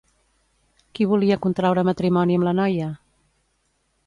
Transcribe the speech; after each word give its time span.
Qui 0.99 1.07
volia 1.11 1.37
contraure 1.43 1.83
matrimoni 1.91 2.39
amb 2.39 2.49
la 2.49 2.55
noia? 2.63 2.89